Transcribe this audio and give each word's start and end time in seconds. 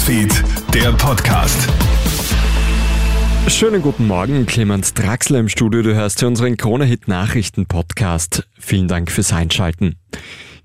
Newsfeed, 0.00 0.32
der 0.72 0.92
Podcast. 0.92 1.68
Schönen 3.48 3.82
guten 3.82 4.06
Morgen, 4.06 4.46
Clemens 4.46 4.94
Draxler 4.94 5.40
im 5.40 5.50
Studio. 5.50 5.82
Du 5.82 5.94
hörst 5.94 6.20
hier 6.20 6.28
unseren 6.28 6.56
Krone-Hit 6.56 7.06
Nachrichten 7.06 7.66
Podcast. 7.66 8.48
Vielen 8.58 8.88
Dank 8.88 9.10
fürs 9.10 9.30
Einschalten. 9.34 9.96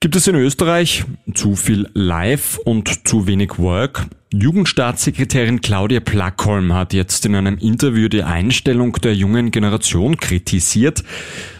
Gibt 0.00 0.16
es 0.16 0.26
in 0.26 0.34
Österreich 0.34 1.04
zu 1.32 1.56
viel 1.56 1.88
Live 1.94 2.58
und 2.58 3.01
zu 3.04 3.26
wenig 3.26 3.58
Work? 3.58 4.06
Jugendstaatssekretärin 4.32 5.60
Claudia 5.60 6.00
Plackholm 6.00 6.72
hat 6.72 6.94
jetzt 6.94 7.26
in 7.26 7.34
einem 7.34 7.58
Interview 7.58 8.08
die 8.08 8.22
Einstellung 8.22 8.94
der 8.94 9.14
jungen 9.14 9.50
Generation 9.50 10.16
kritisiert. 10.16 11.04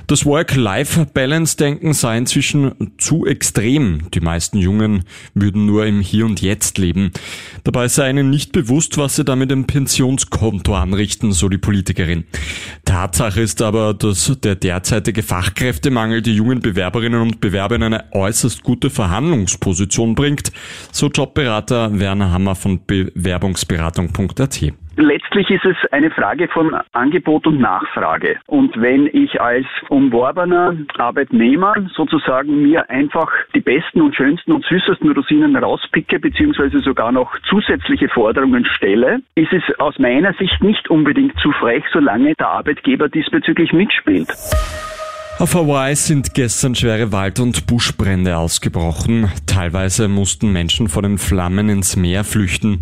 Das 0.06 0.26
Work-Life-Balance-Denken 0.26 1.92
sei 1.92 2.18
inzwischen 2.18 2.92
zu 2.98 3.24
extrem. 3.24 4.10
Die 4.12 4.20
meisten 4.20 4.58
Jungen 4.58 5.04
würden 5.34 5.64
nur 5.64 5.86
im 5.86 6.00
Hier 6.00 6.26
und 6.26 6.42
Jetzt 6.42 6.76
leben. 6.78 7.12
Dabei 7.64 7.88
sei 7.88 8.10
ihnen 8.10 8.28
nicht 8.28 8.52
bewusst, 8.52 8.98
was 8.98 9.16
sie 9.16 9.24
damit 9.24 9.52
im 9.52 9.66
Pensionskonto 9.66 10.74
anrichten, 10.74 11.32
so 11.32 11.48
die 11.48 11.58
Politikerin. 11.58 12.24
Tatsache 12.84 13.40
ist 13.40 13.62
aber, 13.62 13.94
dass 13.94 14.32
der 14.42 14.56
derzeitige 14.56 15.22
Fachkräftemangel 15.22 16.20
die 16.20 16.34
jungen 16.34 16.60
Bewerberinnen 16.60 17.22
und 17.22 17.40
Bewerber 17.40 17.76
in 17.76 17.84
eine 17.84 18.12
äußerst 18.12 18.62
gute 18.62 18.90
Verhandlungsposition 18.90 20.14
bringt, 20.14 20.52
so 20.90 21.08
Jobberater 21.34 21.98
Werner 21.98 22.30
Hammer 22.30 22.54
von 22.54 22.84
Bewerbungsberatung.at. 22.86 24.72
Letztlich 24.96 25.48
ist 25.48 25.64
es 25.64 25.76
eine 25.90 26.10
Frage 26.10 26.46
von 26.48 26.76
Angebot 26.92 27.46
und 27.46 27.58
Nachfrage. 27.58 28.36
Und 28.46 28.78
wenn 28.78 29.06
ich 29.06 29.40
als 29.40 29.64
umworbener 29.88 30.76
Arbeitnehmer 30.98 31.74
sozusagen 31.96 32.60
mir 32.60 32.90
einfach 32.90 33.30
die 33.54 33.60
besten 33.60 34.02
und 34.02 34.14
schönsten 34.14 34.52
und 34.52 34.66
süßesten 34.66 35.10
Rosinen 35.12 35.56
rauspicke, 35.56 36.20
beziehungsweise 36.20 36.80
sogar 36.80 37.12
noch 37.12 37.34
zusätzliche 37.48 38.10
Forderungen 38.10 38.66
stelle, 38.66 39.22
ist 39.34 39.54
es 39.54 39.62
aus 39.80 39.98
meiner 39.98 40.34
Sicht 40.34 40.62
nicht 40.62 40.90
unbedingt 40.90 41.38
zu 41.40 41.50
frech, 41.52 41.84
solange 41.94 42.34
der 42.34 42.48
Arbeitgeber 42.48 43.08
diesbezüglich 43.08 43.72
mitspielt. 43.72 44.28
Auf 45.42 45.56
Hawaii 45.56 45.96
sind 45.96 46.34
gestern 46.34 46.76
schwere 46.76 47.10
Wald- 47.10 47.40
und 47.40 47.66
Buschbrände 47.66 48.36
ausgebrochen. 48.36 49.28
Teilweise 49.44 50.06
mussten 50.06 50.52
Menschen 50.52 50.88
vor 50.88 51.02
den 51.02 51.18
Flammen 51.18 51.68
ins 51.68 51.96
Meer 51.96 52.22
flüchten. 52.22 52.78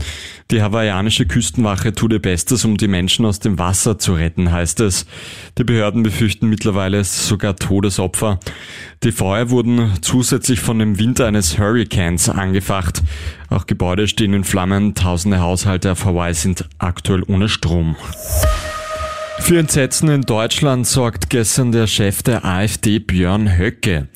Die 0.51 0.61
hawaiianische 0.61 1.25
Küstenwache 1.25 1.95
tut 1.95 2.13
ihr 2.13 2.19
Bestes, 2.19 2.67
um 2.67 2.77
die 2.77 2.87
Menschen 2.87 3.25
aus 3.25 3.39
dem 3.39 3.59
Wasser 3.59 3.99
zu 3.99 4.13
retten, 4.13 4.53
heißt 4.53 4.81
es. 4.81 5.07
Die 5.57 5.65
Behörden 5.65 6.03
befürchten 6.03 6.51
mittlerweile 6.51 7.03
sogar 7.03 7.57
Todesopfer. 7.57 8.39
Die 9.05 9.13
Feuer 9.13 9.49
wurden 9.49 9.95
zusätzlich 10.03 10.61
von 10.61 10.79
dem 10.79 10.99
Winter 10.99 11.29
eines 11.29 11.59
Hurricanes 11.59 12.29
angefacht. 12.29 13.03
Auch 13.49 13.67
Gebäude 13.67 14.07
stehen 14.07 14.35
in 14.35 14.45
Flammen. 14.45 14.95
Tausende 14.95 15.41
Haushalte 15.41 15.93
auf 15.93 16.05
Hawaii 16.05 16.35
sind 16.35 16.69
aktuell 16.77 17.23
ohne 17.23 17.49
Strom. 17.49 17.97
Für 19.51 19.59
Entsetzen 19.59 20.09
in 20.11 20.23
Deutschland 20.23 20.87
sorgt 20.87 21.29
gestern 21.29 21.73
der 21.73 21.89
Chef 21.89 22.23
der 22.23 22.45
AfD 22.45 23.01
Björn 23.01 23.59
Höcke. 23.59 24.07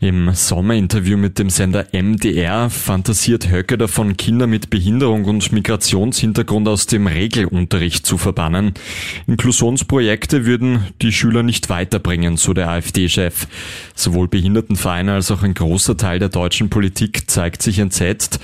Im 0.00 0.34
Sommerinterview 0.34 1.16
mit 1.16 1.38
dem 1.38 1.48
Sender 1.48 1.86
MDR 1.92 2.68
fantasiert 2.68 3.50
Höcke 3.50 3.78
davon, 3.78 4.18
Kinder 4.18 4.46
mit 4.46 4.68
Behinderung 4.68 5.24
und 5.24 5.50
Migrationshintergrund 5.50 6.68
aus 6.68 6.84
dem 6.84 7.06
Regelunterricht 7.06 8.04
zu 8.04 8.18
verbannen. 8.18 8.74
Inklusionsprojekte 9.26 10.44
würden 10.44 10.86
die 11.00 11.12
Schüler 11.12 11.42
nicht 11.42 11.70
weiterbringen, 11.70 12.36
so 12.36 12.52
der 12.52 12.68
AfD-Chef. 12.68 13.46
Sowohl 13.94 14.28
Behindertenvereine 14.28 15.14
als 15.14 15.30
auch 15.30 15.42
ein 15.42 15.54
großer 15.54 15.96
Teil 15.96 16.18
der 16.18 16.28
deutschen 16.28 16.68
Politik 16.68 17.30
zeigt 17.30 17.62
sich 17.62 17.78
entsetzt. 17.78 18.40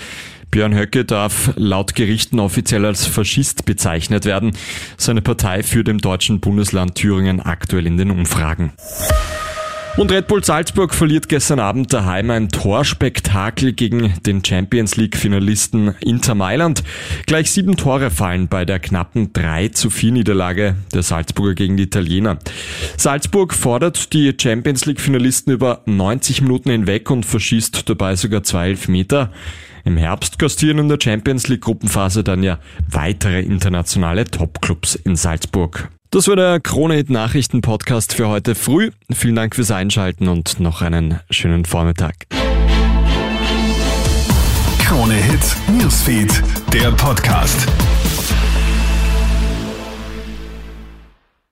Björn 0.51 0.75
Höcke 0.75 1.05
darf 1.05 1.53
laut 1.57 1.95
Gerichten 1.95 2.41
offiziell 2.41 2.85
als 2.85 3.07
Faschist 3.07 3.65
bezeichnet 3.65 4.25
werden. 4.25 4.53
Seine 4.97 5.23
Partei 5.23 5.63
führt 5.63 5.89
im 5.89 5.99
deutschen 5.99 6.41
Bundesland 6.41 6.95
Thüringen 6.95 7.41
aktuell 7.41 7.87
in 7.87 7.97
den 7.97 8.11
Umfragen. 8.11 8.73
Und 9.99 10.13
Red 10.13 10.29
Bull 10.29 10.45
Salzburg 10.45 10.95
verliert 10.95 11.29
gestern 11.29 11.59
Abend 11.59 11.93
daheim 11.93 12.31
ein 12.31 12.51
Torspektakel 12.51 13.73
gegen 13.73 14.15
den 14.25 14.45
Champions 14.45 14.95
League 14.95 15.17
Finalisten 15.17 15.97
Inter 16.01 16.37
Mailand. 16.37 16.85
Gleich 17.27 17.51
sieben 17.51 17.77
Tore 17.77 18.13
fallen 18.13 18.47
bei 18.47 18.65
der 18.65 18.79
knappen 18.79 19.33
3 19.33 19.71
zu 19.71 19.91
4 19.91 20.13
Niederlage 20.13 20.77
der 20.95 21.03
Salzburger 21.03 21.55
gegen 21.57 21.77
die 21.77 21.83
Italiener. 21.83 22.39
Salzburg 22.97 23.53
fordert 23.53 24.13
die 24.13 24.33
Champions 24.41 24.87
League 24.87 25.01
Finalisten 25.01 25.53
über 25.53 25.83
90 25.87 26.43
Minuten 26.43 26.71
hinweg 26.71 27.11
und 27.11 27.27
verschießt 27.27 27.89
dabei 27.89 28.15
sogar 28.15 28.45
zwei 28.45 28.69
Elfmeter. 28.69 29.33
Im 29.85 29.97
Herbst 29.97 30.39
gastieren 30.39 30.79
in 30.79 30.89
der 30.89 30.99
Champions 31.03 31.49
League 31.49 31.63
Gruppenphase 31.63 32.25
dann 32.25 32.43
ja 32.43 32.59
weitere 32.91 33.41
internationale 33.41 34.25
Topclubs 34.25 34.95
in 34.95 35.17
Salzburg. 35.17 35.91
Das 36.11 36.27
war 36.27 36.37
der 36.37 36.61
Kronehit 36.61 37.11
Nachrichten 37.11 37.61
Podcast 37.61 38.15
für 38.15 38.29
heute 38.29 38.55
früh. 38.55 38.91
Vielen 39.13 39.37
Dank 39.37 39.55
fürs 39.55 39.71
Einschalten 39.71 40.29
und 40.29 40.59
noch 40.59 40.81
einen 40.81 41.21
schönen 41.31 41.67
Vormittag. 41.67 42.27
Krone 44.79 45.15
Hit 45.15 45.57
Newsfeed, 45.79 46.43
der 46.73 46.93
Podcast. 46.93 47.67